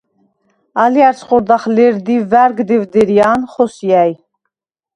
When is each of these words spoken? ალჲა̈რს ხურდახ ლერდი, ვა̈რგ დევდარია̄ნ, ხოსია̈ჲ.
ალჲა̈რს 0.83 1.21
ხურდახ 1.27 1.63
ლერდი, 1.75 2.15
ვა̈რგ 2.31 2.57
დევდარია̄ნ, 2.69 3.39
ხოსია̈ჲ. 3.51 4.13